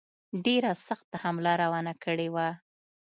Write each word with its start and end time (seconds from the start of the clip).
ډېره 0.45 0.71
سخته 0.87 1.15
حمله 1.23 1.51
روانه 1.63 1.93
کړې 2.03 2.27
وه. 2.35 2.47